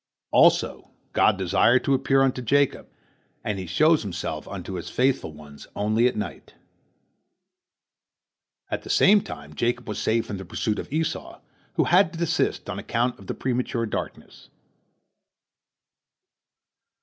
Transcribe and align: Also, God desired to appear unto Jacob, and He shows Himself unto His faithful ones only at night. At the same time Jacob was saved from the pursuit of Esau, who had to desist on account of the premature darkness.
Also, 0.31 0.89
God 1.13 1.37
desired 1.37 1.83
to 1.83 1.93
appear 1.93 2.23
unto 2.23 2.41
Jacob, 2.41 2.89
and 3.43 3.59
He 3.59 3.67
shows 3.67 4.01
Himself 4.01 4.47
unto 4.47 4.73
His 4.73 4.89
faithful 4.89 5.31
ones 5.31 5.67
only 5.75 6.07
at 6.07 6.15
night. 6.15 6.55
At 8.71 8.81
the 8.81 8.89
same 8.89 9.21
time 9.21 9.53
Jacob 9.53 9.87
was 9.87 9.99
saved 9.99 10.25
from 10.25 10.37
the 10.37 10.43
pursuit 10.43 10.79
of 10.79 10.91
Esau, 10.91 11.39
who 11.75 11.83
had 11.83 12.13
to 12.13 12.17
desist 12.17 12.67
on 12.67 12.79
account 12.79 13.19
of 13.19 13.27
the 13.27 13.35
premature 13.35 13.85
darkness. 13.85 14.49